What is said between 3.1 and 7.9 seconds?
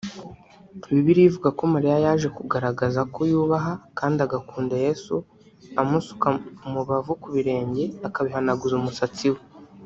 ko yubaha kandi agakunda Yesu amusuka umubavu ku birenge